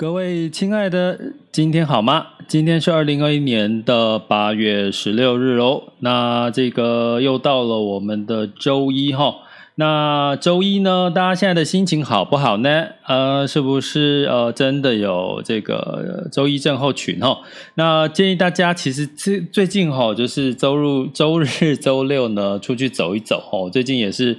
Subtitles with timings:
[0.00, 1.20] 各位亲爱的，
[1.52, 2.28] 今天好吗？
[2.48, 5.92] 今天是二零二一年的八月十六日哦。
[5.98, 9.34] 那这个又到了我们的周一哈。
[9.74, 12.86] 那周一呢，大家现在的心情好不好呢？
[13.06, 17.38] 呃，是不是呃真的有这个周一症候群哈？
[17.74, 23.68] 那建议大家其实最最近哈，就是周日、周日、周六呢，出去走一走哈。
[23.68, 24.38] 最近也是。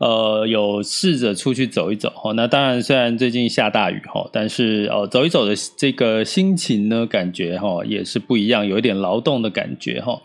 [0.00, 10.22] 呃，有试着出去走一走哈，那当然虽然最近下大雨哈，但是呃，走一走的这个心情呢，感觉哈也是不一样，有一点劳动的感觉哈。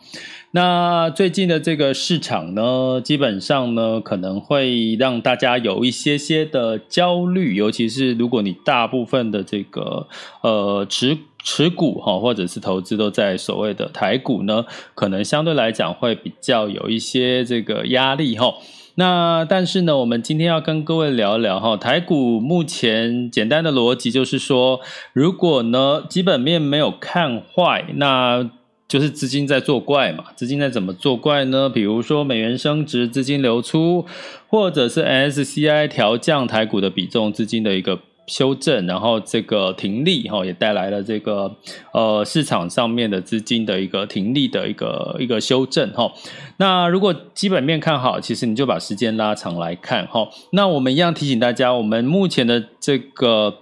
[0.51, 10.07] 那最近的这个市场呢，基本上呢可能会让大家有一些些的焦虑，尤其是如果你大部分的这个
[10.39, 18.53] 呃持持股哈，或者是投资都在所谓的台股呢，可能相对来讲会比较有一些这个压力哈。
[18.95, 24.79] 那但是呢，我们今天要跟各位聊一聊哈，台股目前简单的逻辑就是说，
[25.13, 28.49] 如果呢基本面没有看坏，那
[28.88, 30.25] 就是资金在作怪嘛。
[30.35, 31.69] 资金在怎么作怪呢？
[31.69, 34.05] 比如说美元升值，资金流出，
[34.47, 38.00] 或者是 S C I 调降台股的比重，资金的一个。
[38.28, 41.56] 修正，然后这个停利哈，也带来了这个
[41.94, 46.12] 呃市场上面的资金的一个停利的一个一个修正哈。
[46.58, 50.28] 那如果基本面看好，其实你就把时间拉长来看哈。
[50.52, 53.56] 那我们一样提醒大家，我们目前的这个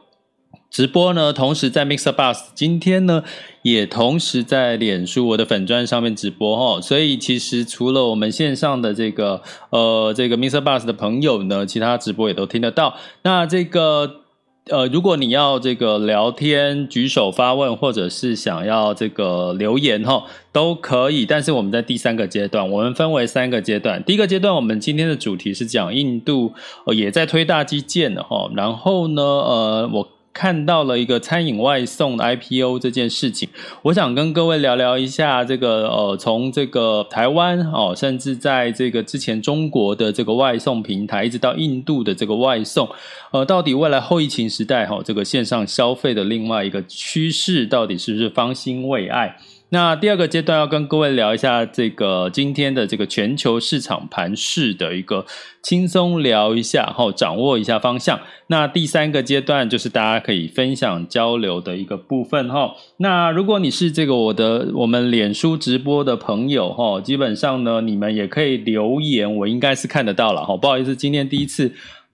[0.72, 3.24] 直播呢，同时在 Mixer Bus 今天呢
[3.63, 6.81] 也同时在脸书我的粉专上面直播哈。
[6.81, 9.41] 所以其实除了我们线上的这个
[9.72, 12.95] 呃这个 Mixer Bus 的朋友呢，其他直播也都听得到。
[13.24, 14.22] 那这个。
[14.69, 21.25] 呃，如果你要这个聊天、举手发问，或者是想要这个留言哈，都可以。
[21.25, 24.03] 但是我们在第三个阶段，我们分为三个阶段。
[24.03, 26.53] 第一个阶段，我们今天的主题是讲印度，
[26.85, 28.50] 呃，也在推大基建的哈。
[28.56, 30.09] 然后呢，呃，我。
[30.33, 33.47] 看到了一个餐饮外送的 IPO 这件事情，
[33.83, 42.89] 我想跟各位聊聊一下这个呃，从这个台湾哦，甚至在这个之前中国的这个外送平台，一直到印度的这个外送，
[43.31, 49.38] 呃，到底未来后疫情时代哈，这个线上消费的另外一个趋势，到底是不是方兴未艾？
[49.73, 55.25] 那第二个阶段要跟各位聊一下这个今天的这个全球市场盘势的一个
[55.63, 58.19] 轻松聊一下，哈，掌握一下方向。
[58.47, 62.75] 那第三个阶段就是大家可以分享交流的一个部分，哈。
[62.97, 70.56] 那如果你是这个我的我们脸书直播的朋友，哈，基本上呢，你们也可以留言，我应该是看得到了，哈。
[70.56, 71.73] 不好意思，今天第一次。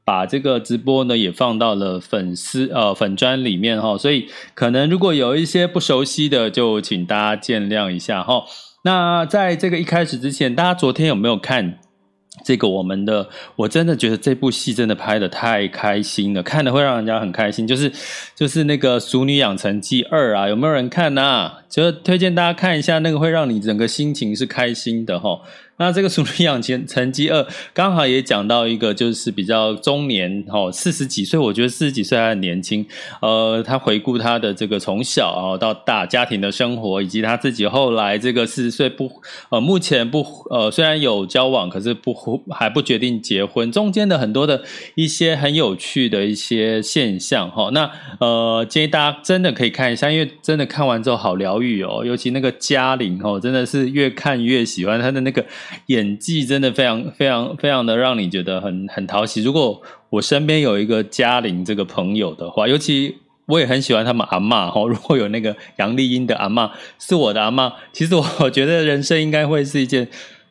[0.09, 8.43] 把这个直播呢也放到了粉丝呃粉专里面哈，所以可能如果有一些不熟悉的，就请大家见谅一下哈。
[8.83, 11.77] 那在这个一开始之前，大家昨天有没有看
[12.43, 13.29] 这个我们的？
[13.55, 17.67] 我真的觉得这部戏真的拍得太开心了，看得会让人家很开心。
[17.67, 17.91] 就是
[18.33, 21.58] 就是那个《熟女养成记二》啊，有没有人看啊？
[21.69, 25.39] 就推荐大家看一下，那个会让你整个心情是开心的哈。
[25.81, 27.41] 那这个《俗女养成成绩二
[27.73, 32.85] 》刚好也讲到一个，就是比较中年哦，四十几岁，我觉得四十几岁还很年轻。
[33.21, 39.09] 呃，他回顾他的这个从小啊到大家庭的生活，以及他自己后来这个四十岁不
[39.51, 42.13] 呃，目前不呃，虽然有交往，可是不
[42.49, 44.61] 还不决定结婚，中间的很多的
[44.95, 47.69] 一些很有趣的一些现象哈。
[47.71, 47.89] 那
[48.19, 55.45] 呃，建议大家真的可以看一下，因为真的看完之后好疗愈哦，尤其那个嘉玲哦，真的是越看越喜欢她的那个。
[55.87, 59.41] 演技真的非常非常非常的让你觉得很很讨喜。
[59.41, 63.17] 如果我身边有一个嘉玲这个朋友的话，尤其
[63.47, 64.87] 我也很喜欢他们阿嬷哈。
[64.87, 66.69] 如果有那个杨丽英的阿嬷
[66.99, 70.07] 是我的阿嬷，其实我觉得人生应该会是一件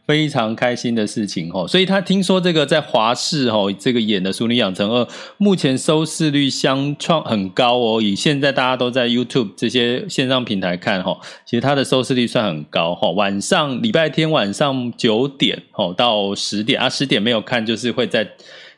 [0.09, 1.69] 非常开心的事情哦。
[1.69, 5.05] 所以他听说这个在华视哦，这个演的《俗女养成二》，
[5.37, 8.03] 目前收视率相创很高哦。
[8.03, 13.11] 以现在大家都在 YouTube 这些线上平台看哈，其实它的收视率算很高哈。
[13.11, 18.27] 晚上礼拜天晚上九点哦到十点啊，十点没有看就是会在。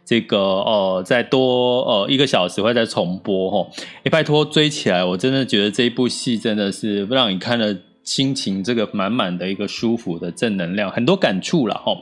[0.02, 3.70] 这个呃，再多呃一个小时会再重播哈，
[4.02, 5.04] 哎，拜托追起来！
[5.04, 7.72] 我真的觉得这一部戏真的是让你看了
[8.10, 11.96] 心情这个满满的一个舒服的正能量，很多感触了哈。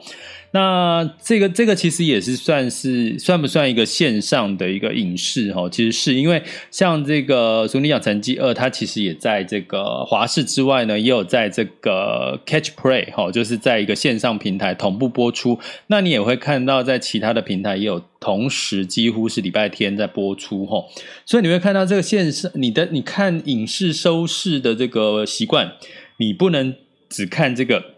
[0.53, 5.69] 那这个这个其实也是算是算不算一个线上的一个影视哈？
[5.69, 15.59] 其实是因为像这个《俗女养成记二》，它其实也在这个华视之外呢，也有在这个 Catch Play 哈，就是在一个线上平台同步播出。
[15.89, 20.83] 那你也会看到在其他的平台也有同时几乎是礼拜天在播出哈。
[21.27, 25.73] 所以你会看到这个线上你的你看影视收视的这个习惯，
[26.17, 26.75] 你不能
[27.11, 27.98] 只看这个。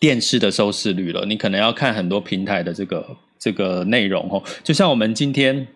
[0.00, 4.42] 电视的收视率了，你可能要看很多平台的这个这个内容哦。
[4.62, 5.66] 就像我们今天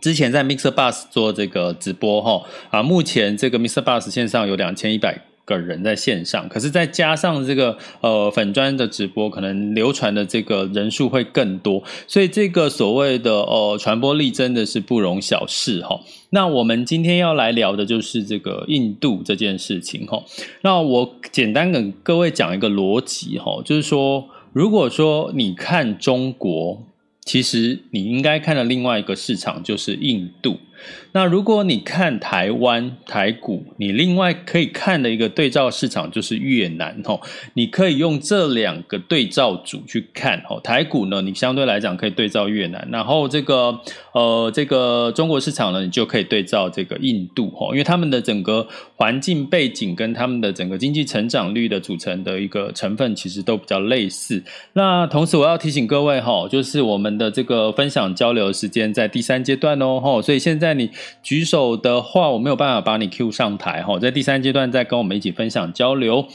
[0.00, 16.00] 之前在 Mixer Bus 做这个直播哈啊，目前这个 Mixer Bus 线上有两千一百个人在线上，可是再加上这个呃粉专的直播，可能流传的这个人数会更多，所以这个所谓的呃传播力真的是不容小视哈。
[16.30, 20.22] 那我们今天要来聊的就是这个印度这件事情哈。
[20.62, 26.82] 那我简单跟各位讲一个逻辑哈，就是说，如果说你看中国，
[27.24, 30.58] 其实你应该看的另外一个市场就是印度。
[31.12, 37.20] 那如果你看台湾台股，你另外可以看的一个对照市场就是越南吼，
[37.54, 40.60] 你可以用这两个对照组去看哦。
[40.62, 43.78] 台股呢，你相对来讲可以对照越南，然后这个
[44.12, 54.42] 呃这个中国市场呢，你就可以对照这个印度哦，因为他们的整个环境背景跟他们的整个经济成长率的组成的一个成分其实都比较类似。
[54.72, 60.90] 那同时我要提醒各位哈，就是我们的这个分享交流时间在第三阶段哦吼，所以现在你。
[61.22, 66.26] 举手的话，我没有办法把你 Q 上台哈，在第三阶段再跟我们一起分享交流。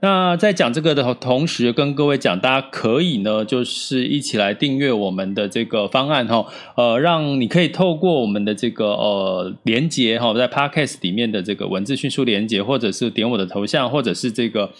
[0.00, 6.46] 那在讲这个的同时，跟各位讲，大家可以呢，就是一起来订阅我们的这个方案哈，
[6.76, 14.70] 呃，让你可以透过我们的这个呃连接哈，在 Podcast 里面的这个文字叙述连接，或者是点我的头像，或者是这个。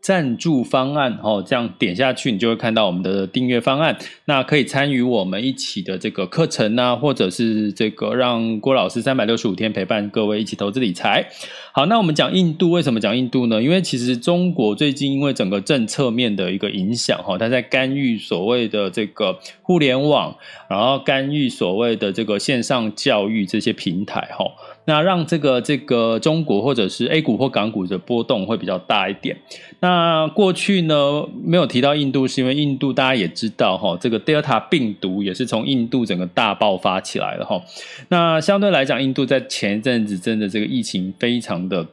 [0.00, 3.98] 赞助方案哦，这样点下去，你就会看到我们的订阅方案。
[4.24, 11.28] 那可以参与我们一起的这个课程啊，或者是这个让郭老师三百六十五天陪伴各位一起投资理财。
[11.72, 13.62] 好，那我们讲印度，为什么讲印度呢？
[13.62, 20.36] 因为其实中国最近因为整个政策面的一个影响哈，它在干预所谓的这个互联网，
[20.70, 24.46] 然后干预所谓的这个线上教育这些平台哈。
[24.88, 29.36] 那让这个这个中国或者是 A 股或港股的波动会比较大一点。
[29.80, 37.62] 那过去呢，没有提到印度，是因为印度大家也知道哈，这个 Delta 病毒也是从印度整个大爆发起来的哈。
[38.08, 41.86] 那相对来讲，印度在前一阵子真的这个疫情非常的。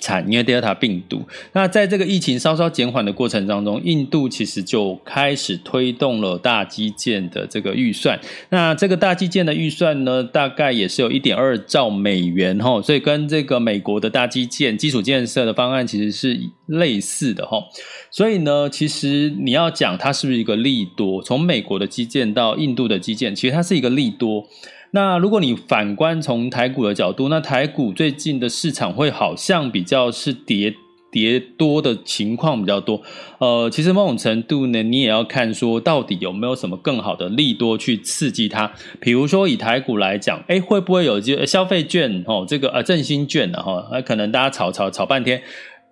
[0.00, 1.22] 产，因为 Delta 病毒，
[1.52, 8.18] 那在这个疫情稍稍减缓的过程当中，印度其实就开始推动了大基建的这个预算。
[8.50, 17.62] 那这个大基建的预算呢，大概也是有一点二兆美元哈，所以跟这个美国的大基建基础建设的方案其实是类似的哈。
[18.10, 24.46] 所以呢，其实你要讲它是不是一个利多，从美国的基建到印度的基建，其实它是一个利多。
[24.92, 30.74] 那如果你反观从台股的角度，那台股最近的市场会好像比较是跌
[31.10, 33.02] 跌多的情况比较多。
[33.38, 38.72] 呃，其实某种程度呢，你也要看说到底有没有什么更好的利多去刺激它。
[39.00, 43.62] 比如说以台股来讲，诶，会不会有这消费券哦，这个呃振兴券呢？
[43.62, 45.42] 哈，那可能大家炒炒炒半天，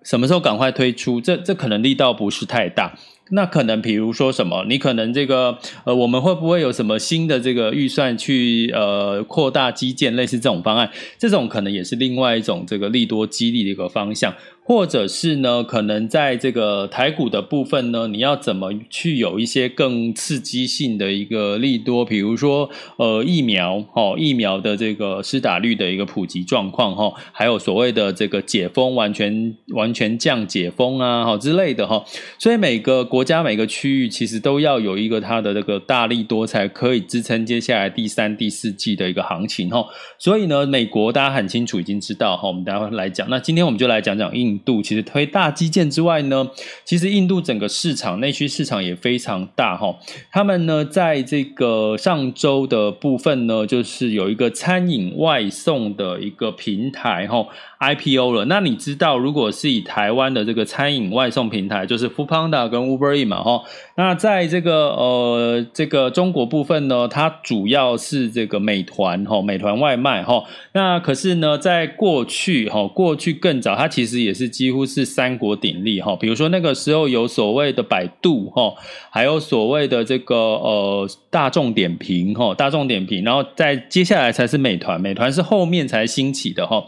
[0.02, 1.20] 什么时候赶快推出？
[1.20, 2.94] 这这可能力道不是太大。
[3.30, 10.90] 那可能，比如说什么，你可能这个，呃，我们会不会有什么新的这个预算去呃扩大基建，类似这种方案？
[11.18, 14.34] 这种可能也是另外一种这个利多激励的一个方向。
[14.66, 22.02] 或者是呢，可能在这个台股的部分呢，你要怎么去有一些更刺激性的一个利多？
[22.02, 32.02] 比如说，呃，疫苗哦，疫苗的这个施打率的一个普及状况哈，还有所谓的这个解封完全完全降解封啊，哈之类的哈。
[32.38, 39.84] 所以每个国家每个区域其实都要有一个它的这个大利多，才可以支撑接下来第三、第四季的一个行情哈。
[40.18, 43.28] 所以呢，美国大家很清楚已经知道哈，我们待会来讲。
[43.28, 44.53] 那今天我们就来讲讲印。
[44.60, 46.48] 度其实推大基建之外呢，
[46.84, 49.98] 其实印度整个市场内需市场也非常大哈。
[50.30, 57.46] 他们呢，在这个上周的部分呢，就是有一个餐饮外送的一个平台哈
[57.92, 58.44] IPO 了。
[58.46, 63.62] 那你知道，如果是以台湾的这个餐饮外送平台，就是 Foodpanda 跟 Uber E 嘛，哈，
[63.96, 70.44] 那在这个呃这个中国部分呢，它主要是这个美团哈，美团外卖哈。
[70.72, 76.16] 那可是呢，在过去哈，过去更早，它其实也是几乎是三国鼎立哈。
[76.16, 78.74] 比如说那个时候有所谓的百度哈，
[79.10, 86.84] 还有所谓的这个呃大众点评哈，大众点评，然后在接下来才是美团，美团是后面才兴起的哈。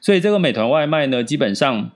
[0.00, 1.90] 所以这个美团外卖呢，基本上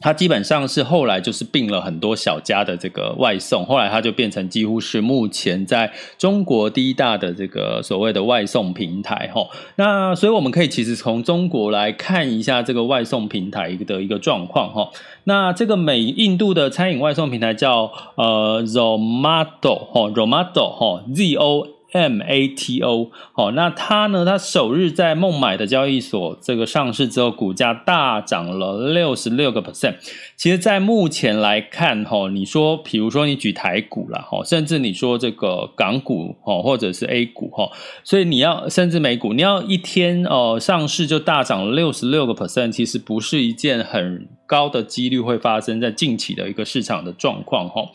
[0.00, 9.48] 它基本上是后来就是并了很多小家的这个外送，后来它就变成几乎是目前在中国第一大的这个所谓的外送平台哈。
[9.74, 14.90] 那所以我们可以其实从中国来看一下这个外送平台的一个状况哈。
[15.24, 21.77] 那这个美印度的餐饮外送平台叫呃 Zomato 哈，Zomato 哈，Z O。
[21.92, 24.24] M A T O，哦，那它呢？
[24.24, 29.94] 它首日在孟买的交易所这个上市之后，股价大涨了六十六个 percent。
[30.36, 37.70] 其实，在目前来看，哈，你说，比如说你举台股啦，哈，甚至你说这个港股，哈，或者是 A 股，哈，
[38.04, 47.86] 所以你要甚至美股，你要一天哦上市就大涨了六十六个 percent，其实不是一件很高的几率会发生在近期的一个市场的状况哈，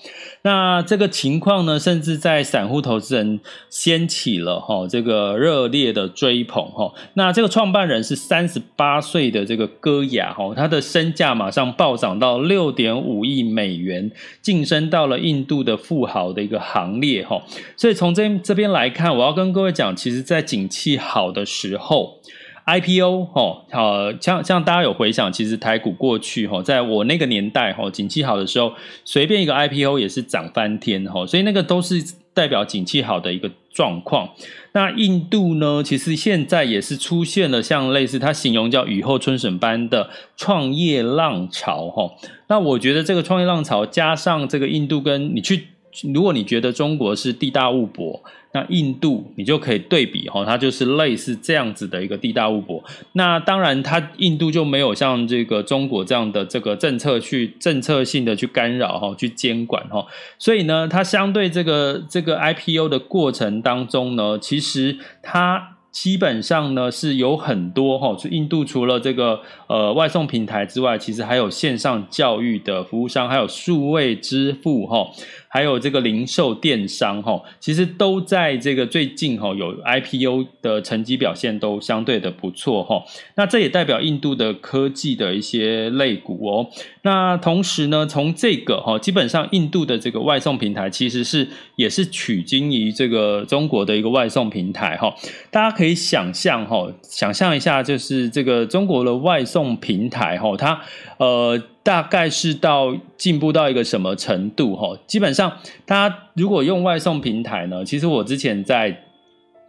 [0.43, 3.39] 那这个情况呢，甚至在散户投资人
[3.71, 6.93] 掀起了哈这个热烈的追捧哈。
[7.15, 14.11] 那这个创办人是三十八岁的这个戈雅哈，他的身价马上暴涨到六点五亿美元，
[14.43, 17.41] 晋升到了印度的富豪的一个行列哈。
[17.75, 22.19] 所以从这这边来看，我要跟各位讲，其实，在景气好的时候。
[22.65, 32.01] IPO 哈，呃，像像大家有回想，其实台股过去哈，在我那个年代哈，景气好的时候，随便一个 IPO 也是涨翻天哈，所以那个都是
[32.33, 34.29] 代表景气好的一个状况。
[34.71, 42.09] 那印度呢，其实现在也是出现了像类似他形容叫雨后春笋般的创业浪潮哈。
[42.47, 45.67] 那我觉得这个创业浪潮加上这个印度跟你去，
[46.13, 48.23] 如果你觉得中国是地大物博。
[48.53, 52.83] 那印度你就可以对比哈，它就是类似这样子的一个地大物博。
[53.13, 60.05] 那当然，它印度就没有像这个中国这样的这个政策去政策性的去干扰哈，去监管哈。
[60.37, 65.71] 所以呢，它相对这个这个 IPO 的过程当中呢，其实它。
[65.93, 75.07] 基本上呢，是有很多哈，就印度除了这个呃外送平台之外，其实还有线上教育的服务商，还有数位支付哈，
[75.53, 83.01] 还有这个零售电商哈，其实都在这个最近哈有 IPO 的成绩表现都相对的不错哈。
[83.35, 86.67] 那这也代表印度的科技的一些类股哦。
[87.03, 95.15] 那同时呢，从这个哈，基本上印度的这个外送平台其实是也是取经于这个中国的一个外送平台哈，
[95.49, 95.93] 大家可以。
[95.93, 100.81] 想象哈，想象一下，就是这个中国的外送平台哈，它
[101.17, 104.97] 呃大概是到进步到一个什么程度哈？
[105.05, 109.02] 基本上，大家如果用外送平台呢，其实我之前在。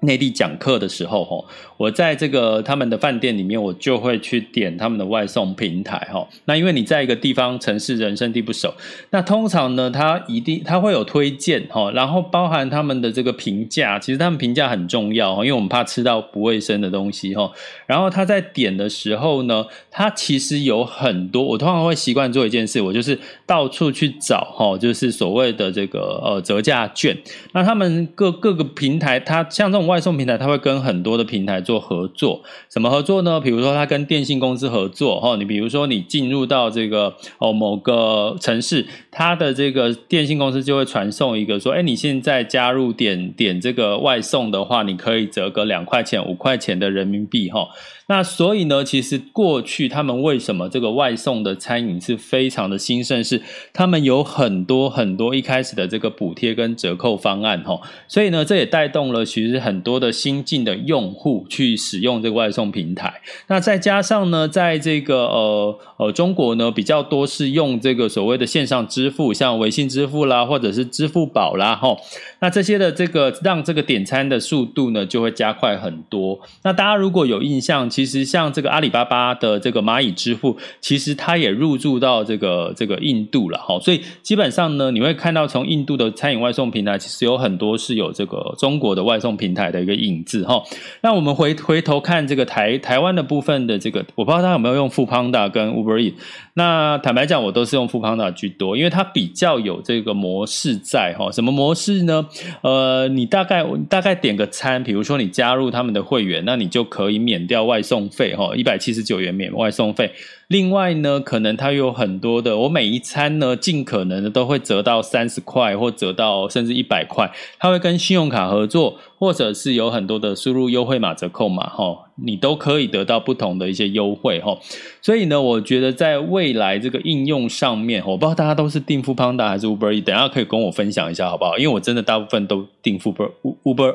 [0.05, 1.45] 内地讲课的时候，哈，
[1.77, 6.27] 我在这个他们的饭店里面，我就会去点他们的外送平台，哈。
[6.45, 8.73] 那因为你在一个地方城市人生地不熟，
[9.11, 17.51] 那通常呢，他一定他会有推荐，哈，然后包含他们的这个评价，其实他们评价很重要，因为我们怕吃到不卫生的东西，哈。
[17.87, 27.17] 然后他在点的时候呢，他其实有很多，我通常会习惯做一件事，我就是到处去找，哈，就是所谓的这个呃折价券。
[27.53, 33.41] 那他们各各个平台，它像这种外外送平台，它会跟很多的平台做合作，什么合作呢？
[33.41, 47.69] 比如说，它跟电信公司合作，哈，你比如说你进入到这个哦某个城市，它的这个电信公司就会传送一个说，哎，你现在加入点点这个外送的话，你可以折个两块钱、五块钱的人民币，哈。
[48.07, 53.41] 那所以呢，其实过去他们为什么这个外送的餐饮是非常的兴盛，是
[53.73, 63.13] 他们有很多很多一开始的这个补贴跟折扣方案哈，所以呢，这也带动了其实很很多的新进的用户去使用这个外送平台。
[63.49, 71.97] 那再加上呢，在这个呃呃中国呢，比较多是用这个所谓的线上支付，像微信支付啦，或者是支付宝啦哈。
[72.41, 76.39] 那这些的这个让这个点餐的速度呢就会加快很多。
[76.63, 90.63] 那大家如果有印象，其实像这个阿里巴巴的这个蚂蚁支付，其实它也入驻到这个这个印度了哈，所以基本上呢，你会看到从印度的餐饮外送平台，其实有很多是有这个中国的外送平台台的一个影子哈。
[91.01, 96.15] 那我们回回头看这个台台湾的部分的这个，我不知道大家有没有用 Foodpanda 跟 Uber Eats。
[96.55, 101.33] 那坦白讲，我都是用 Foodpanda 居多，因为它比较有这个模式在哈。
[101.33, 102.27] 什么模式呢？
[102.63, 110.13] 呃，你大概大概点个餐，比如说你加入他们的会员，那你就可以免掉外送费哈，一百七十九元免外送费。
[110.49, 117.31] 另外呢，可能它有很多的，我每一餐呢，尽可能的都会折到三十块，或折到甚至一百块。
[117.59, 124.59] 它会跟信用卡合作，或者是有很多的输入优惠码折扣码，哈，你都可以得到不同的一些优惠，哈。
[125.01, 131.57] 所以呢，我觉得在未来这个应用上面，我不知道大家都是订 f o o p a n d a 还是 Uber E，等下可以跟我分享一下好不好？
[131.57, 133.31] 因为我真的大部分都订 Uber
[133.63, 133.95] Uber。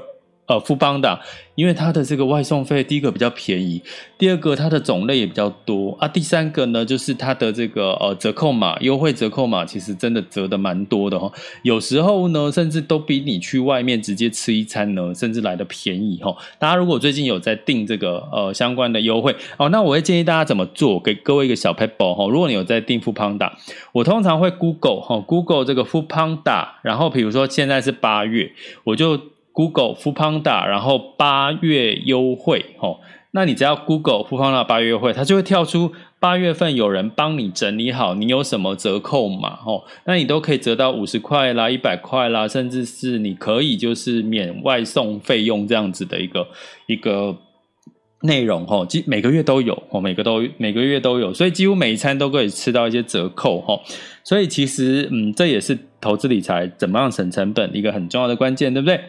[0.50, 1.20] 呃，Foodpanda，
[1.54, 3.80] 因为它的这个外送费，第一个比较便宜，
[4.18, 11.32] 第二个它的种类也比较多啊，第三个呢，就是它的这个呃折扣码、优惠折扣码，其实真的折的蛮多的哈。
[11.62, 16.36] 有时候呢，甚至都比你去外面直接吃一餐呢，甚至来的便宜哈。
[16.58, 22.28] 大家如果最近有在订这个呃相关的优惠哦，那我会建议大家怎么做，给各位一个小撇步哈。
[22.28, 23.52] 如果你有在订富邦的
[23.92, 28.52] 我通常会 Google 哈，Google 这个富邦的然后比如说现在是八月，
[28.84, 29.20] 我就。
[29.54, 33.00] Google f o o Panda，然后八月优惠，哦，
[33.32, 46.48] 那你只要 Google f o o Panda 八月优惠，它就会跳出八月份有人帮你整理好，你有什么折扣码，哦，那你都可以折到五十块啦、一百块啦，甚至是你可以就是免外送费用这样子的一个
[46.88, 47.36] 一个
[48.22, 53.82] 内容，吼，几每个月都有，哦，每个都每个月都有，所以几乎每一餐都可以吃到一些折扣，吼，
[54.24, 59.00] 所以其实嗯，这也是投资理财怎么样省成本一个很重要的关键，对不对？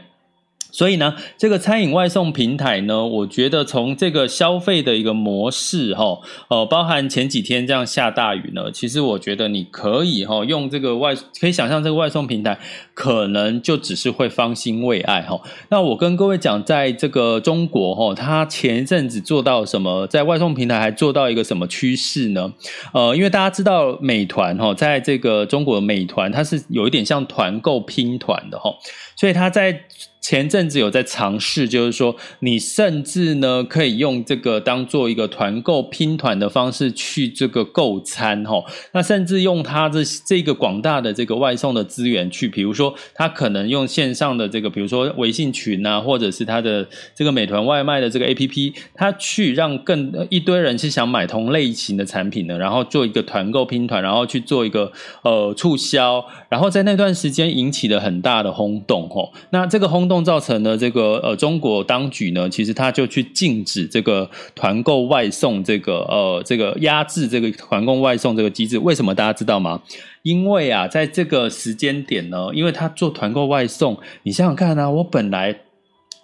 [0.72, 12.56] 所以呢，这个餐饮外送平台呢，我觉得从这个消费的一个模式哈，呃，包含前几天这样下大雨呢，其实我觉得你可以哈，用这个外，可以想象这个外送平台
[12.94, 15.40] 可能就只是会方兴未艾哈。
[15.70, 22.52] 那我跟各位讲，在这个中国哈，它前一阵子做到什么，在外送平台还做到一个什么趋势呢？
[22.94, 28.72] 呃，因为大家知道美团哈，在这个中国美团，它是有一点像团购拼团的哈，
[29.16, 29.86] 所以它在。
[30.20, 38.62] 前阵子有在尝试，就是说，你甚至呢可以用这个当做一个团购拼团的方式去这个购餐哈。
[38.92, 59.30] 那甚至用它这这个广大的这个外送的资源去，比如说，他可能用线上的这个，比如说微信群啊，或者是他的这个美团外卖的这个 APP，他去让更一堆人是想买同类型的产品的，然后做一个团购拼团，然后去做一个呃促销，然后在那段时间引起了很大的轰动哈。
[59.50, 68.78] 那这个轰动造成了这个呃，中国当局呢，其实他就去禁止这个团购外送这个呃，这个压制这个团购外送这个机制。
[68.78, 69.82] 为什么大家知道吗？
[70.22, 75.60] 因为啊，在这个时间点呢，因为他做团购外送，你想想看啊，我本来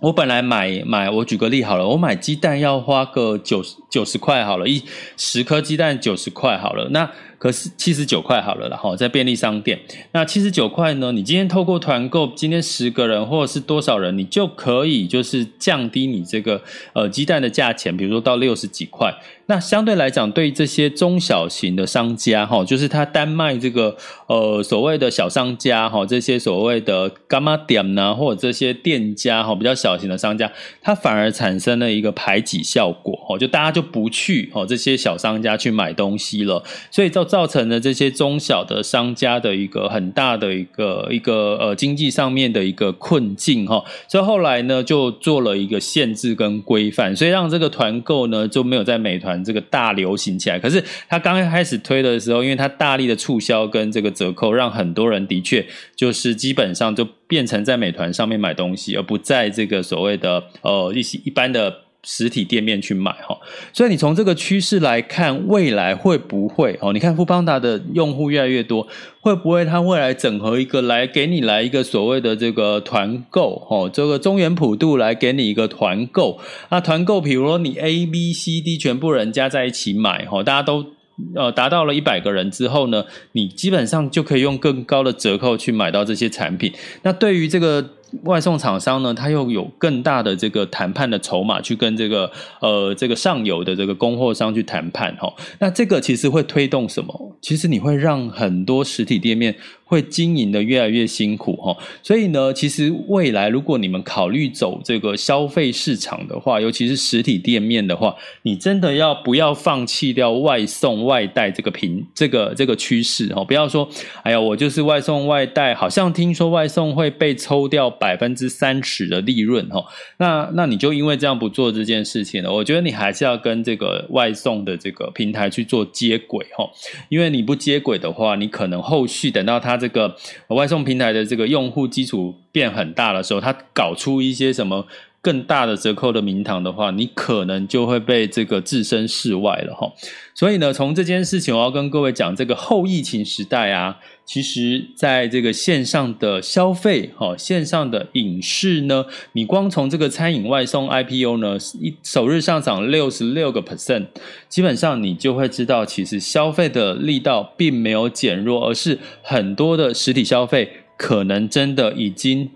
[0.01, 4.83] 我本来买买，我举个例好了，我买鸡蛋要花个九十九十块好了，一
[5.17, 7.11] 十颗鸡蛋九十块好了，那。
[7.47, 9.79] 可是七十九块好了啦，哈，在便利商店，
[10.11, 11.13] 那七十九块呢？
[11.13, 16.61] 你今天透过团购，今天十个人或者是多少人，你就可以就是降低你这个
[16.93, 19.15] 呃鸡蛋的价钱，比如说到六十几块。
[19.49, 30.51] 那相对来讲，对这些中小型的商家哈，就是他单卖这个呃所谓的小商家哈，这些所谓的柑仔店呐，或者这些店家哈，比较小型的商家，
[30.83, 49.45] 他反而产生了一个排挤效果哦，就大家就不去哦这些小商家去买东西了，所以造造造成了这些中小的商家的一个很大的一个一个呃经济上面的一个困境哈，所以后来呢就做了一个限制跟规范，所以让这个团购呢就没有在美团。
[49.45, 61.83] 这个大流行起来，可是他刚开始推的时候，因为他大力的促销跟这个折扣，让很多人的确就是基本上就变成在美团上面买东西，而不在这个所谓的呃一些一般的。
[62.03, 63.37] 实体店面去买哈，
[63.73, 66.93] 所以你从这个趋势来看，未来会不会哦？
[66.93, 68.87] 你看富邦达的用户越来越多，
[69.21, 73.91] 会不会它未来整合一个来给你来一个所谓的这个团购哦？
[73.93, 76.39] 这个中原普渡来给你一个团购，
[76.71, 80.87] 那团购，比如说你 A、B、C、D 全部人加在一起买哈，大家都
[81.35, 86.73] 呃达到了一百个人之后呢，你基本上就可以用更高的折扣去买到这些产品。
[87.03, 87.96] 那对于这个。
[88.23, 95.33] 外送厂商呢，他又有更大的这个谈判的筹码，去跟这个呃这个上游的这个供货商去谈判哈。
[95.59, 97.37] 那这个其实会推动什么？
[97.41, 101.77] 其实你会让很多实体店面会经营的越来越辛苦哈。
[102.03, 113.45] 所以呢，其实未来如果你们考虑走这个消费市场的话，尤其是实体店面的话，你真的要不要放弃掉外送外带这个平这个这个趋势哈？
[113.45, 113.89] 不要说
[114.23, 117.91] 哎呀，我就是外送外带，好像听说外送会被抽掉。
[117.99, 119.85] 百分之三十的利润哈。
[120.19, 126.69] 那那你就因为这样不做这件事情了，我觉得你还是要跟这个外送的这个平台去做接轨哈，
[127.09, 130.17] 因为你不接轨的话，你可能后续等到它这个
[130.49, 134.87] 外送平台的这个用户基础变很大的时候，它搞出一些什么。
[135.23, 139.93] 更大的折扣的名堂的话，你可能就会被这个置身事外了哈。
[140.37, 154.07] 所以呢，从这件事情，我要跟各位讲，这个后疫情时代啊，其实在这个线上的消费，哈，线上的影视呢，你光从这个餐饮外送 IPO 呢，一首日上涨六十六个 percent，
[154.49, 162.51] 基本上你就会知道，其实消费的力道并没有减弱，而是很多的实体消费可能真的已经。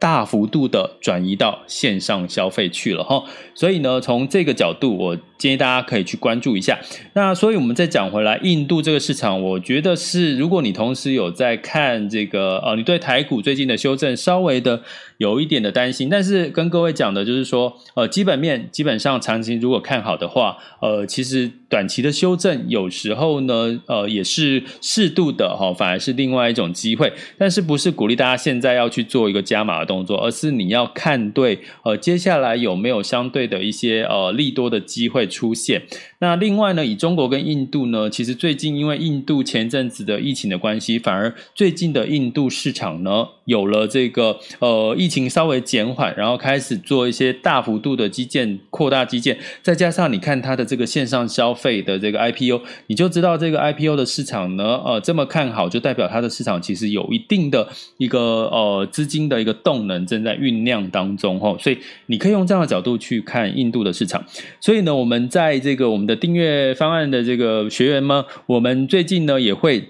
[0.00, 3.22] 大幅度的转移到线上消费去了哈，
[3.54, 6.78] 所以呢，从这个角度，我建议大家可以去关注一下。
[7.14, 14.82] 那所以我们再讲回来，印度这个市场，我觉得是，如果你同时有在看这个，呃，你对台股最近的修正稍微的
[15.16, 35.86] 有一点的担心，但是跟各位讲的就是说，呃，基本面基本上长期如果看好的话，呃，其实短期的修正有时候呢，呃，也是适度的哈，反而是另外一种机会，但是不是鼓励大家现在要去做一个加码的动作，而是你要看对，呃，接下来有没有相对的一些呃利多的机会出现。
[36.20, 58.20] 那另外呢，以中国跟印度呢，其实最近因为印度前阵子的疫情的关系，反而最近的印度市场呢，有了这个呃疫情稍微减缓，然后开始做一些大幅度的基建扩大基建，再加上你看它的这个线上消费的这个 IPO，你就知道这个 IPO 的市场呢，呃这么看好，就代表它的市场其实有一定的一个
[58.52, 64.22] 呃资金的一个动能正在酝酿当中哈，所以你可以用这样的角度去看印度的市场。
[64.60, 69.84] 所以呢，我们在这个我们的订阅方案的这个学员们，我们最近呢也会。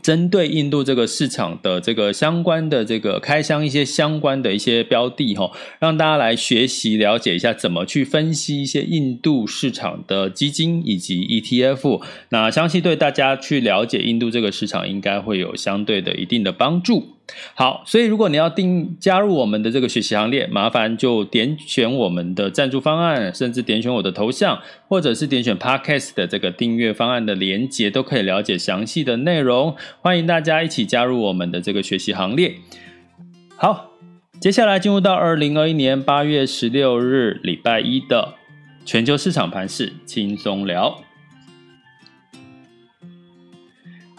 [0.00, 17.17] 针对印度这个市场的这个相关的这个开箱一些相关的一些标的哈，让大家来学习了解一下怎么去分析一些印度市场的基金以及 ETF，那相信对大家去了解印度这个市场应该会有相对的一定的帮助。
[17.54, 29.76] 好，所以如果你要订加入我们的这个学习行列，麻烦就点选我们的赞助方案，甚至点选我的头像，或者是点选 Podcast 的这个订阅方案的连结，都可以了解详细的内容。
[30.00, 32.54] 欢迎大家一起加入我们的这个学习行列。
[33.56, 33.90] 好，
[34.40, 38.34] 接下来进入到二零二一年八月十六日礼拜一的
[38.84, 41.07] 全球市场盘势轻松聊。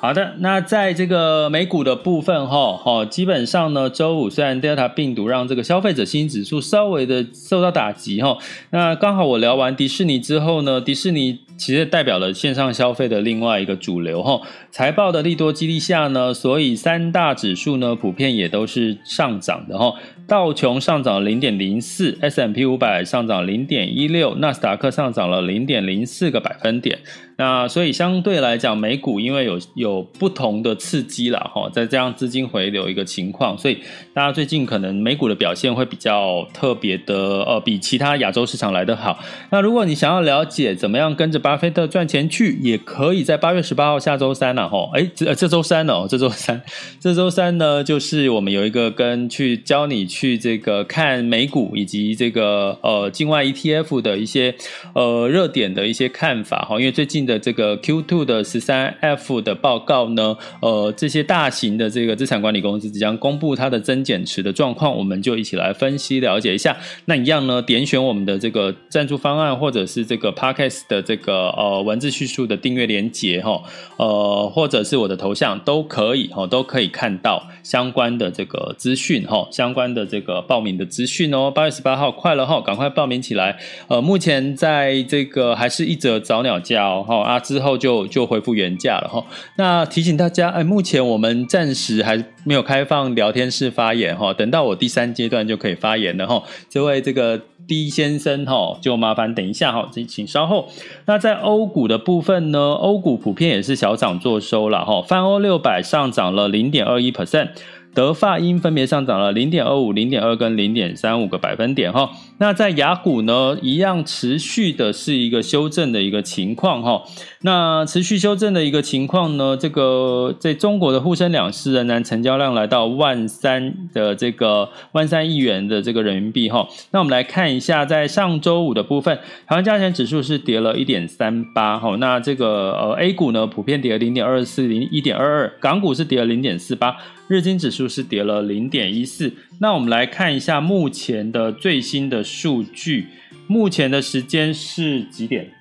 [0.02, 8.38] 好的，那在这个美股的部分哈，哈，基本上呢，周五虽然 Delta 病毒让这个消费者信心指数稍微的受到打击哈，
[8.70, 14.40] 那刚好我聊完迪士尼之后呢，迪士尼其实代表了线上消费的另外一个主流哈，
[14.72, 19.96] 财报的利多激励下呢，所以三大指数呢普遍也都是上涨的哈，
[20.30, 27.00] 道琼上涨零点零四，S&P 五百上涨零点一六，纳斯达克上涨了零点零四个百分点。
[27.38, 33.80] 那所以相对来讲，美股因为有有不同的刺激啦，哈，在这样资金回流一个情况，所以
[34.14, 37.16] 大家最近可能美股的表现会比较特别的，
[37.46, 39.18] 呃，比其他亚洲市场来得好。
[39.52, 46.62] 那如果你想要了解怎么样跟着巴菲特赚钱去，也可以在八月十八号下周三了，哈，哎，这这周三哦，这周三，
[47.00, 54.56] 这周三呢，就是我们有一个跟去教你去去这个看美股以及这个呃境外 ETF 的一些
[54.94, 57.20] 呃热点的一些看法，哈，因为最近。
[57.30, 66.76] 的这个 Q2 的十三 F 的报告呢，呃，这些大型的这个资产管理公司即将公布它的增减持的状况，我们就一起来分析了解一下。
[67.06, 73.62] 那一样呢，点选我们的这个赞助方案，或者是这个 Podcast 的这个呃文字叙述的订阅连接哈，
[73.98, 81.52] 呃，或者是我的头像都可以哈，都可以看到相关的这个资讯哈，相关的这个报名的资讯哦。
[81.52, 83.56] 八月十八号快了哈，赶快报名起来。
[83.88, 87.06] 呃，目前在这个还是一则早鸟价哦。
[87.26, 89.24] 啊，之后就就恢复原价了哈。
[89.58, 96.42] 那提醒大家，哎，目前我们暂时还没有开放聊天室发言哈，等到我第三阶段就可以发言了哈。
[96.68, 100.68] 这位这个 D 先生哈，就麻烦等一下哈，请请稍后。
[101.06, 107.50] 那在欧股的部分呢，欧股普遍也是小涨作收了哈，泛欧六百上涨了零点二一 percent。
[107.94, 112.10] 德法英分别上涨了零点二五、零点二跟零点三五个百分点哈。
[112.38, 117.04] 那在雅股呢，一样持续的是一个修正的一个情况哈。
[117.42, 126.68] 那持续修正的一个情况呢，这个在中国的沪深两市仍然成交量来到万三的这个万三亿元的这个人民币哈。
[126.92, 131.96] 那我们来看一下，在上周五的部分，台湾加权指数是跌了一点三八哈。
[131.98, 136.96] 那这个呃 A 股呢，普遍跌了零点二四、零一点二二，港股是跌了零点四八，
[137.30, 137.88] 日经指数。
[137.88, 139.34] 是跌了零点一四。
[139.60, 143.08] 那我们来看一下目前的最新的数据，
[143.48, 145.52] 目前的时间是几点？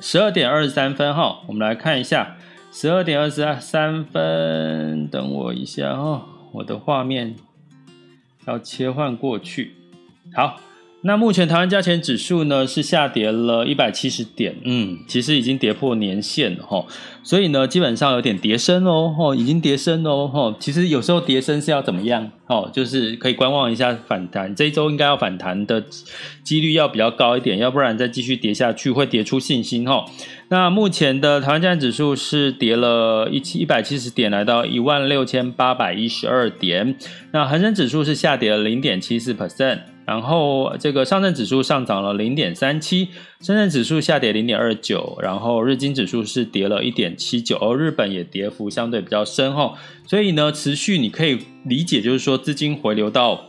[0.00, 1.42] 十二点二十三分哈。
[1.46, 2.36] 我们来看一下，
[2.72, 7.36] 十二点二十三分，等我一下哦，我的画面
[8.46, 9.72] 要切换过去，
[10.34, 10.60] 好。
[11.06, 16.84] 那目前台湾加权指数呢是下跌了一百七十点，嗯，其实已经跌破年线了哈，
[17.22, 22.32] 所以呢基本上有点跌深哦，吼，已经跌深哦，吼，其实有时候跌深是要怎么样？
[22.48, 25.80] 哦，就是可以观望一下反弹，这一周应该要反弹的
[26.42, 30.04] 几率要比较高一点，要不然再继续跌下去会跌出信心哈。
[30.48, 36.96] 那目前的台湾加权指数是跌了一七一百七十点，来到一万六千八百一十二点，
[37.30, 39.78] 那恒生指数是下跌了零点七四 percent。
[40.06, 43.08] 然后这个上证指数上涨了零点三七，
[43.40, 49.74] 深圳指数下跌零点二九，然后日经指数是跌了一点七九，而日本也跌幅相对比较深哈，
[50.06, 53.46] 所以呢，持续你可以理解就是说资金回流到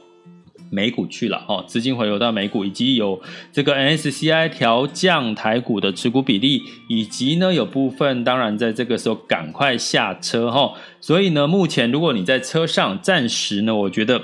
[0.71, 3.21] 美股去了哦，资金回流到美股，以及有
[3.53, 14.19] 这个 N S C I 调降台股的持股比例，以及呢有部分当然在这个时候赶快下车哈，所以呢，目前如果你在车上，暂时呢，我觉得。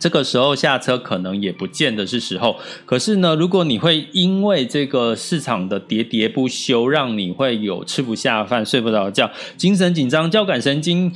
[0.00, 11.12] 这个时候下车可能也不见得是时候，可是呢，如果你会因为这个市场的喋喋不休，让你会有吃不下饭、睡不着觉、精神紧张、交感神经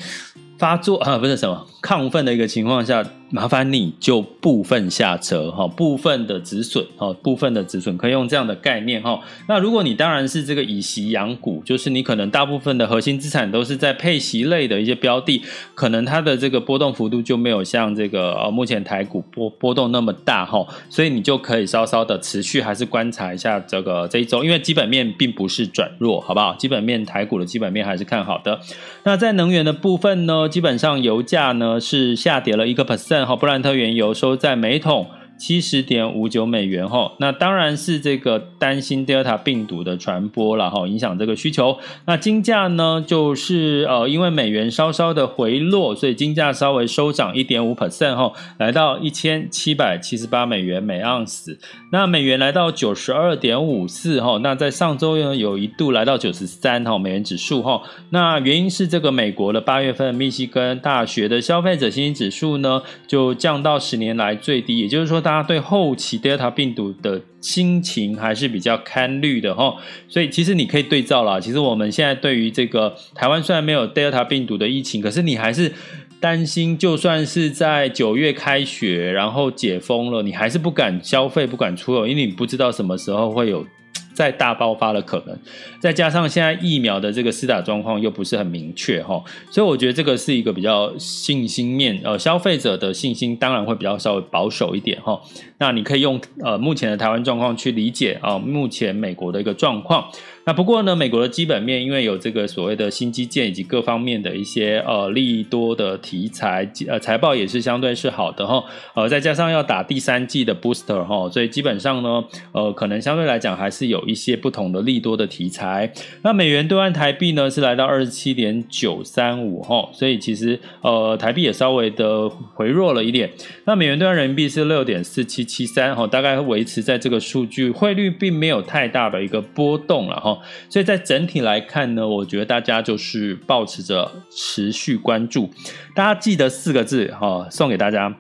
[0.59, 3.05] 发作啊，不是什么亢奋的一个情况下。
[3.31, 9.19] 麻烦你就部分下车哈，部分的止损哈，部分的止损可以用这样的概念哈。
[9.49, 15.43] 那如果你当然是这个以息养股，就是你可能大部分的核心资产都是在配息类的一些标的，
[15.75, 26.55] 可能它的这个波动幅度就没有像这个呃目前台股波波动那么大哈，所以你就可以稍稍的持续还是观察一下这个这一周，因为基本面并不是转弱，好不好？
[26.55, 28.61] 基本面台股的基本面还是看好的。
[29.03, 33.14] 那在能源的部分呢，基本上油价呢是下跌了一个 percent。
[33.23, 41.77] 好，布兰特原油收在每桶七十点五九美元哈，那当然是这个担心 Delta 病毒的传播了哈，影响这个需求。
[42.07, 51.59] 那金价呢，就是呃，因为美元稍稍的回落，所以金价稍微收涨一点五 percent 哈，来到一千七百七十八美元每盎司。
[51.91, 57.83] 那美元来到九十二点五四哈，那在上周呢，有一度来到九十三哈美元指数哈。
[58.11, 65.24] 那原因是这个美国的八月份密西根大学的消费者信心指数呢，就降到十年来最低，也就是说。
[65.25, 69.75] 大家对后期 Delta 病毒的心情还是比较堪虑的哈，
[70.07, 71.41] 所以其实你可以对照啦。
[71.41, 75.73] 其实我们现在对于这个台湾虽然没有 Delta 病毒的疫情，可是你还是
[76.21, 83.67] 担心，就算是在九月开学，然后解封了，你还是不敢消费，不敢出游，因为你不知道什么时候会有。
[84.15, 85.37] 再大爆发的可能，
[85.81, 95.21] 再加上现在疫苗的这个施打状况又不是很明确哈，所以我觉得这个是一个比较信心面，呃，消费者的信心当然会比较稍微保守一点哈。
[95.59, 100.09] 那你可以用呃目前的台湾状况去理解啊，目前美国的一个状况。
[100.47, 108.63] 那不过呢，美国的基本面因为有这个所谓的新基建以及各方面的一些呃利多的题材，呃财报也是相对是好的哈。
[108.95, 115.91] 呃，再加上要打第三季的 booster 哈，所以基本上呢，呃，可能相对来讲还是有一些不同的利多的题材。
[116.21, 123.31] 那美元兑换台币呢是来到二十七点九三五哈，所以其实呃台币也稍微的回弱了一点。
[123.65, 130.34] 那美元兑换人民币是六点四七七三哈，大概维持在这个数据，汇率并没有太大的一个波动了哈。
[130.69, 135.51] 所以在整体来看呢，我觉得大家就是保持着持续关注。
[135.95, 138.15] 大家记得四个字哈，送给大家，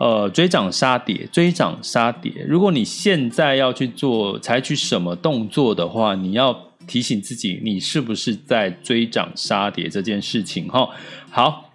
[0.00, 2.32] 呃，追涨杀跌，追涨杀跌。
[2.46, 10.88] 如果你现在要去做采取什么动作的话，你要提醒自己，你是不是在追涨杀跌这件事情哈。
[11.30, 11.67] 好。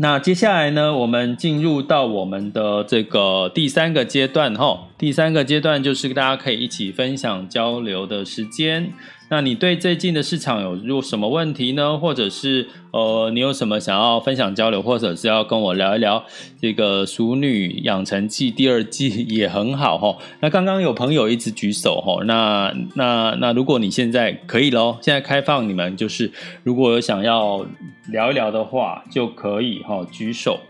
[0.00, 4.86] 那接下来呢，我们进入到我们的这个第三个阶段哈。
[4.96, 8.92] 第三个阶段就是大家可以一起分享交流的时间。
[9.28, 11.98] 那你对最近的市场有有什么问题呢？
[11.98, 16.24] 或者是呃，你有什么想要分享交流，或者是要跟我聊一聊
[16.62, 20.16] 这个《熟女养成记》第二季也很好哈。
[20.40, 26.30] 那刚刚有朋友一直举手哈，那那那如果你现在可以喽，现在开放你们就是
[26.62, 27.66] 如果有想要
[28.10, 30.60] 聊一聊的话，就可以哈举手，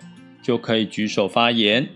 [0.43, 1.89] 就可以举手发言。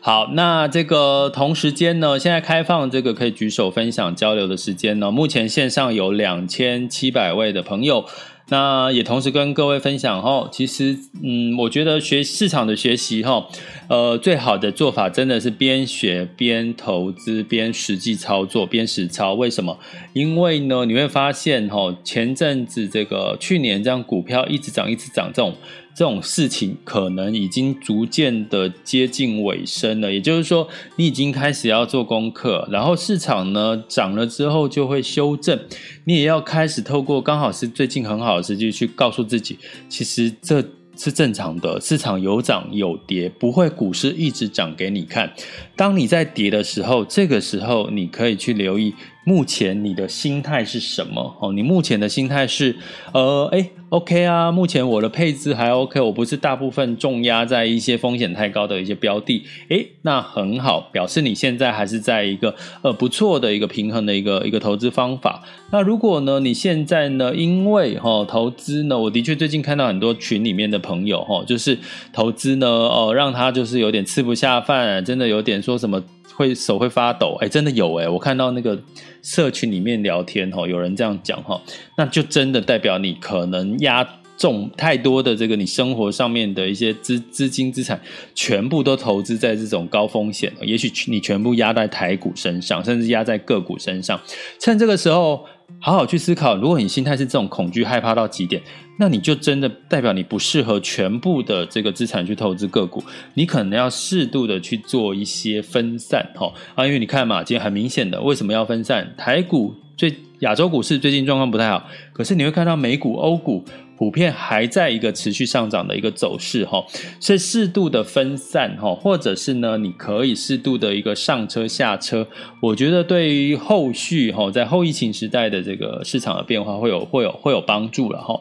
[0.00, 5.10] 好，那这个同时间呢，现在开放这个可以举手分享交流的时间呢。
[5.10, 8.04] 目前线上有两千七百位的朋友，
[8.48, 13.48] 那也同时跟各位分享哦，其实嗯，我觉得学市场的学习哈，
[13.88, 19.34] 呃，最好的做法真的是边学边投资边实际操作边实操。
[19.34, 19.78] 为什么？
[20.12, 25.54] 因为呢，你会发现哈，前阵子这个去年这样股票一直涨一直涨这种。
[25.96, 35.58] 这种事情可能已经逐渐的接近尾声了，也就是说，你已经开始要做功课，然后市场呢涨了之后就会修正，
[36.04, 40.62] 你也要开始透过刚好是最近很好的时机去告诉自己，其实这
[40.98, 45.32] 是正常的，市场有涨有跌，不会股市一直涨给你看。
[45.76, 48.94] 当你在跌的时候，这个时候你可以去留意。
[49.28, 51.36] 目前你的心态是什么？
[51.40, 52.76] 哦，你目前的心态是，
[53.12, 65.42] 呃，诶，OK 啊，目前我的配置还 OK，我不是大部分重压在一些风险太高的一些标的，诶，那很好，表示你现在还是在一个呃不错的一个平衡的一个一个投资方法。
[65.72, 71.76] 那如果呢，你现在呢，因为哈、哦、投资呢，我的确最近看到很多群里面的朋友哈、哦，就是
[72.12, 76.00] 投资呢，哦，让他就是有点吃不下饭，真的有点说什么。
[76.36, 78.78] 会手会发抖，哎，真的有哎，我看到那个
[79.22, 81.60] 社群里面聊天哈，有人这样讲哈，
[81.96, 88.00] 那就真的代表你可能压重太多的这个你生活上面的一些资资金资产，
[88.34, 94.20] 全部都投资在这种高风险，也许你全部压在台股身上，甚至压在个股身上，
[94.60, 95.46] 趁这个时候。
[95.80, 98.62] 好好去思考，如果你心态是这种恐惧、害怕到极点，
[98.98, 103.02] 那你就真的代表你不适合全部的这个资产去投资个股，
[103.34, 109.14] 你可能要适度的去做一些分散，哈啊，因为你看嘛，今天很明显的，为什么要分散？
[109.16, 113.64] 台股最亚洲股市最近状况不太好，可是你会看到美股、欧股。
[113.96, 116.84] 普遍还在一个持续上涨的一个走势哈，
[117.18, 122.26] 所以适度的分散哈，或者是呢，你可以适度的一个上车下车，
[122.60, 128.40] 我觉得对于后续哈，在后疫情时代的这个市场的变化会有会有会有帮助了哈。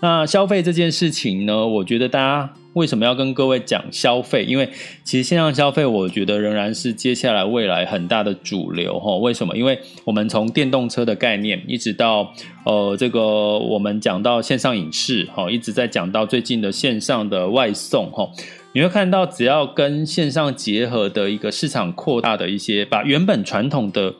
[0.00, 2.54] 那消费这件事情呢，我觉得大家。
[2.74, 4.44] 为什么要跟各位讲消费？
[4.44, 4.68] 因为
[5.02, 9.16] 其实线上消费，我觉得仍然是接下来未来很大的主流哈。
[9.16, 9.56] 为什么？
[9.56, 12.32] 因为我们从电动车的概念，一直到
[12.66, 18.28] 呃这个我们讲到线上影视哈，一直在讲到最近的线上的外送哈。
[18.74, 24.12] 你会看到，只要跟线上结合的一个市场扩大的一些，把原本传统的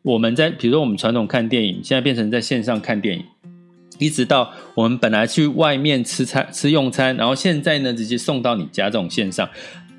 [0.00, 3.22] 我们在比如说我们传统看电影，现在变成在线上看电影。
[3.98, 9.48] 一直到我们本来去外面吃餐吃用餐，然后现在呢，直接送到你家这种线上，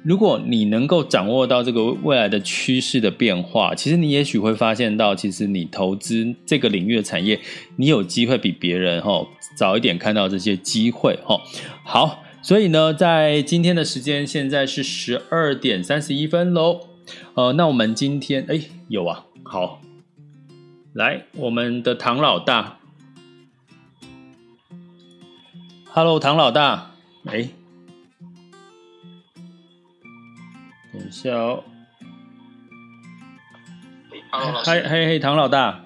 [0.03, 7.39] 如果你能够掌握到这个未来的趋势的变化，其实你也许会发现到，其实你投资这个领域的产业，
[7.75, 11.37] 你有机会比别人哈早一点看到这些机会哈。
[11.83, 16.79] 好，所以呢，在今天的时间现在是十二点三十一分喽。
[17.33, 19.81] 呃，那我们今天哎有啊，好，
[20.93, 22.78] 来我们的唐老大。
[25.91, 26.91] Hello，唐老大，
[27.25, 27.49] 哎，
[30.93, 31.63] 等一下哦。
[34.31, 34.69] Hello，老师。
[34.69, 35.83] 嘿嘿嘿，唐老大，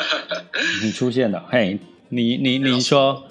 [0.84, 1.48] 你出现了。
[1.50, 3.26] 嘿，你你你说。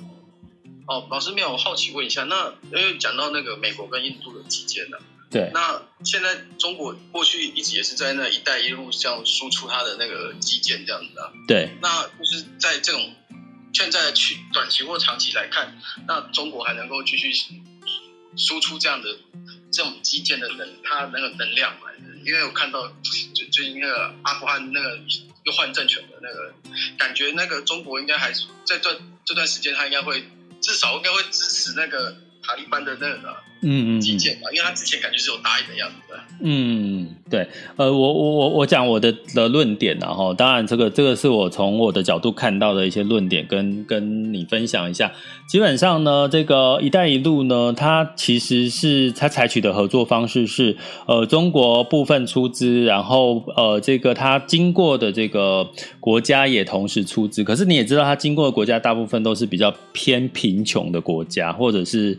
[0.88, 4.98] 哦，老师没有，我好奇问一下，那因为讲到那个美国跟印度的基建呢？
[5.30, 5.52] 对。
[5.54, 11.32] 那现在中国过去一直也是在那一带一路这样输出它的那个基建这样子啊。
[11.48, 11.70] 对。
[11.80, 13.14] 那就是在这种。
[13.76, 17.34] 现在去短期或长期来看，那中国还能够继续
[18.38, 19.18] 输出这样的
[19.70, 21.90] 这种基建的能，它那个能量嘛？
[22.24, 24.98] 因为我看到最最近那个阿富汗那个
[25.44, 26.54] 又换政权的那个
[26.98, 28.32] 感觉，那个中国应该还
[28.64, 30.26] 在这这段时间，他应该会
[30.62, 36.20] 至少应该会支持那个塔利班的那个嗯嗯基建嘛，因为他之前感觉是有答应的样子的。
[36.42, 37.10] 嗯。
[37.28, 45.12] 对，呃，我我我我讲我的的论点然后当然这个这个是我从我的角度看到的一些论点，跟跟你分享一下。
[45.50, 55.68] 基本上呢，这个“一带一路”呢，它其实是它采取的合作方式是，呃，中国部分出资，然后呃，这个它经过的这个
[56.00, 57.44] 国家也同时出资。
[57.44, 62.16] 可是你也知道，它经过的国家大部分都是比较偏贫穷的国家，或者是。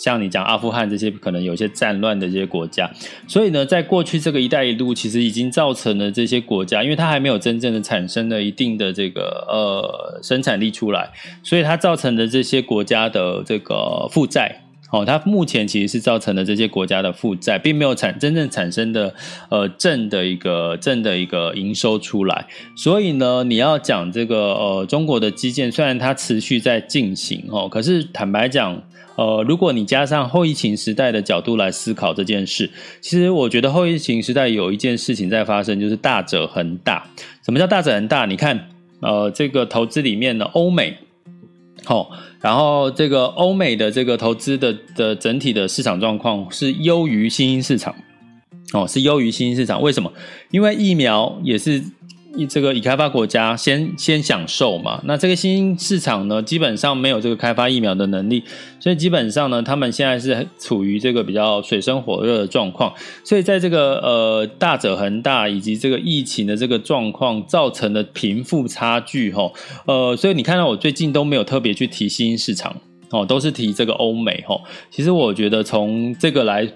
[0.00, 2.88] 像你讲阿富汗这些可能有些战乱的这些国家，
[3.26, 11.10] 所以呢，在过去这个“一带一路”其实已经造成了这些国家，因为它还没有真正的产生了一定的这个呃生产力出来，
[11.42, 19.12] 所以它造成的这些国家的这个负债，哦，它目前其实是造成了这些国家的负债，并没有产真正产生的
[19.50, 28.80] 呃正的一个正的一个营收出来，所以呢，你要讲这个呃中国的基建，虽然它持续在进行哦，可是坦白讲。
[29.18, 37.04] 呃，如果你加上后疫情时代的角度来思考这件事，其实我觉得后疫情时代有一件事情在发生，就是大者恒大。
[37.44, 38.26] 什么叫大者恒大？
[38.26, 38.68] 你看，
[39.00, 40.96] 呃，这个投资里面呢，欧美，
[41.84, 47.96] 好，然后这个欧美的这个投资的的整体的市场状况是优于新兴市场，
[48.72, 49.82] 哦，是优于新兴市场。
[49.82, 50.12] 为什么？
[50.52, 51.82] 因为疫苗也是。
[52.46, 58.42] 这个已开发国家先先享受嘛，那这个新兴市场呢，基本上没有这个开发疫苗的能力，
[58.80, 62.92] 所以基本上呢，他们现在是处于这个比较水深火热的状况。
[63.24, 69.52] 所以在这个呃大者恒大以及这个疫情的这个状况造成的贫富差距，哦，
[69.86, 72.76] 呃，所以你看到我最近都没有特别去提新兴市场，
[73.10, 74.60] 哦，都是提这个欧美，哦。
[74.90, 76.68] 其实我觉得从这个来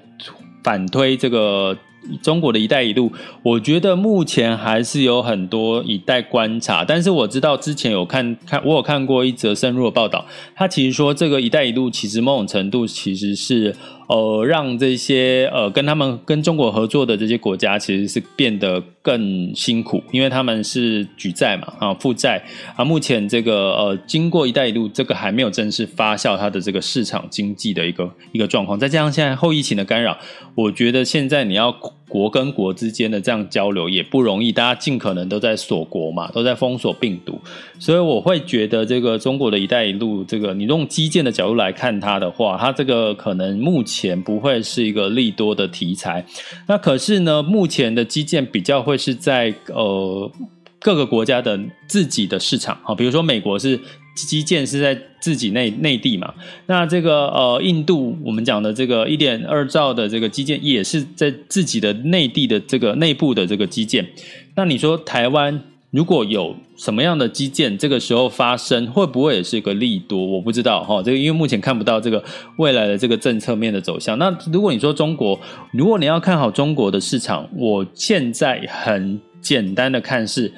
[0.65, 1.77] 反推这个。
[2.23, 6.85] 中国的一带一路，我觉得目前还是有很多有待观察。
[6.85, 13.75] 但是我知道之前有看看，我有看过一则深入的报道，他其实说这个一带一路其实某种程度其实是。
[14.13, 22.45] 呃，让这些呃跟他们跟中国合作的这些国家，其实是变得更辛苦，因为他们是举债嘛，啊负债
[22.77, 22.85] 啊。
[22.85, 30.19] 目前这个呃，经过“一带一路”这个还没有正式发酵，它的这个市场经济的一个一个状况，再加上现在后疫情的干扰，
[30.55, 31.75] 我觉得现在你要
[32.13, 37.41] 国跟国之间的这样交流也不容易，大家尽可能都在锁国嘛，都在封锁病毒，
[37.79, 44.13] 所以我会觉得这个中国的一带一路，这个你用基建的角度来看它的话，它这个可能目前。
[44.25, 46.25] 不会是一个利多的题材，
[46.67, 50.31] 那可是呢，目前的基建比较会是在呃
[50.79, 53.81] 各个国家的自己的市场，好，比如说美国是
[54.15, 56.33] 基建是在自己内内地嘛，
[56.67, 64.07] 那这个呃印度我们讲的这个一点二兆的这个基建也是在自己的内地的这个内部的这个基建，
[64.55, 65.63] 那你说台湾？
[65.93, 70.25] 如果有什么样的基建，这个时候发生，会不会也是一个利多？
[70.25, 72.25] 我不知道哈，这个因为目前看不到这个
[72.57, 74.19] 未来的这个政策面的走向。
[74.19, 75.39] 那如果你说中国，
[75.71, 80.51] 如果你要看好中国的市场，我现在很简单的看是，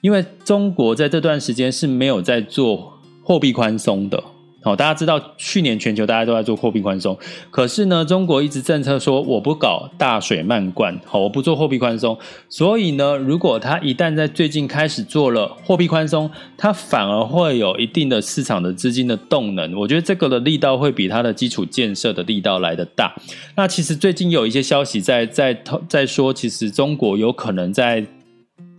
[0.00, 2.91] 因为中国在这段时间是没有在做
[3.22, 4.22] 货币宽松的。
[4.64, 7.18] 好，大家知道去年全球大家都在做货币宽松，
[7.50, 12.16] 可是呢，中国一直政策说我不搞大水漫灌，好，我不做货币宽松。
[12.48, 19.74] 所以呢，如果他一旦在最近开始做了货币宽松，它反而会有一定的市场的资金的动能。
[19.74, 23.12] 我觉得这个的力道会比它的基础建设的力道来得大。
[23.56, 28.06] 那其实最近有一些消息在在在说，其实中国有可能在。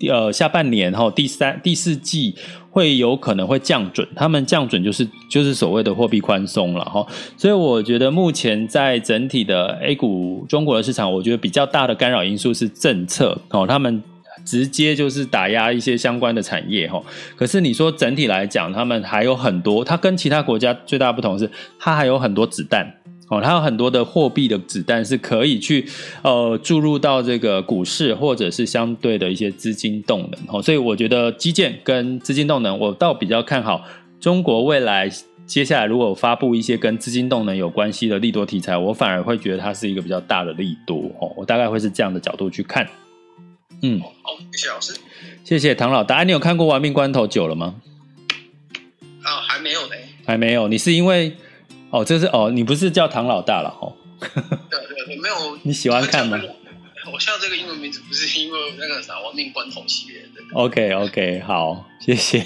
[0.10, 2.36] 呃，下半年哈，第三、第四季
[2.74, 7.06] 会有可能会降准，他们降准就是就是所谓的货币宽松了哈，
[7.38, 14.02] 所以我觉得目前在整体的 A 股中国的市场，我觉得比较大的干扰因素是政策哦，他们
[14.44, 17.00] 直接就是打压一些相关的产业哈，
[17.36, 21.48] 可是你说整体来讲，他们还有很多，它跟其他国家最大不同是，
[21.80, 22.92] 它还有很多子弹。
[23.34, 25.86] 哦，它有很多的货币的子弹是可以去
[26.22, 30.40] 呃注入到这个股市，或者是相对的一些资金动能。
[30.48, 33.84] 哦，所以我觉得基建跟资金动能，我倒比较看好
[34.20, 35.10] 中国未来
[35.46, 41.12] 接下来如果发布一些跟资金动能有关系的利多题材，我反而会觉得它是一个比较大的利多。
[41.20, 42.88] 哦，我大概会是这样的角度去看。
[43.82, 44.94] 嗯，好，谢谢老师，
[45.44, 46.24] 谢谢唐老大。
[46.24, 47.76] 你有看过《玩命关头九》了吗？
[49.24, 50.68] 啊，还没有呢，还没有。
[50.68, 51.36] 你是因为？
[51.94, 53.94] 哦，这是哦，你不是叫唐老大了哦？
[54.20, 54.28] 对
[54.68, 55.58] 对，我没有。
[55.62, 56.42] 你喜欢看吗？
[57.14, 60.42] 我叫这个英文名字不是因为那个啥《亡命关头》系列的。
[60.56, 62.44] OK OK，好，谢谢。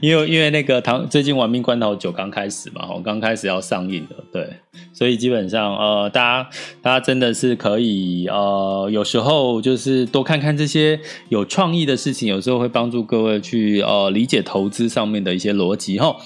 [0.00, 4.48] 因为因为那个唐最近《亡命关头九》刚开始嘛，哦，刚开始要上映的，对，
[4.94, 16.16] 所以基本上呃，大家大家真的是可以呃，有时候就是多看看这些有创意的事情，有时候会帮助各位去呃理解投资上面的一些逻辑哈。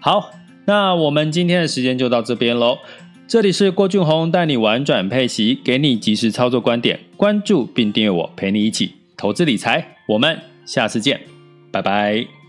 [0.00, 0.30] 好。
[0.66, 2.78] 那我们今天的时间就到这边喽。
[3.26, 9.96] 这里是郭俊宏带你玩转配息，给你及时操作观点，关注并订阅我，陪你一起投资理财。
[10.06, 11.20] 我们下次见，
[11.72, 12.43] 拜拜。